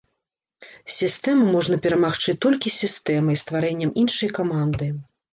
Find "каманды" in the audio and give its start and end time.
4.39-4.89